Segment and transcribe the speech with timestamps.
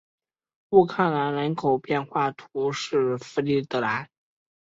[0.71, 4.09] 乌当人口变化图示弗里德兰